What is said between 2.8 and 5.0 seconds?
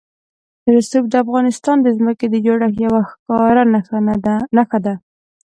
یوه ښکاره نښه ده.